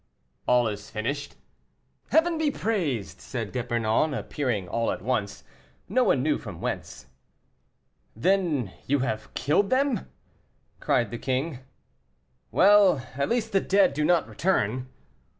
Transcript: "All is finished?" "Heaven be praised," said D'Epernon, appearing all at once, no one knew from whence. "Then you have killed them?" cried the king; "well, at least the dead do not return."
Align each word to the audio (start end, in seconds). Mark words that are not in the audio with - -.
"All 0.47 0.67
is 0.67 0.89
finished?" 0.89 1.35
"Heaven 2.09 2.39
be 2.39 2.49
praised," 2.49 3.21
said 3.21 3.51
D'Epernon, 3.51 4.15
appearing 4.15 4.67
all 4.67 4.91
at 4.91 5.03
once, 5.03 5.43
no 5.87 6.03
one 6.03 6.23
knew 6.23 6.39
from 6.39 6.59
whence. 6.59 7.05
"Then 8.15 8.73
you 8.87 9.01
have 9.01 9.31
killed 9.35 9.69
them?" 9.69 10.09
cried 10.79 11.11
the 11.11 11.19
king; 11.19 11.59
"well, 12.49 13.05
at 13.15 13.29
least 13.29 13.51
the 13.51 13.61
dead 13.61 13.93
do 13.93 14.03
not 14.03 14.27
return." 14.27 14.89